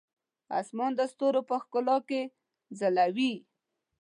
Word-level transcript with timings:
اسمان 0.59 0.91
د 0.95 1.01
ستورو 1.11 1.41
په 1.49 1.55
ښکلا 1.63 1.97
کې 2.09 2.21
ځلوي. 2.79 3.33